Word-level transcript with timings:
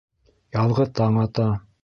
Яҙғы 0.57 0.87
таң 1.01 1.21
ата. 1.27 1.49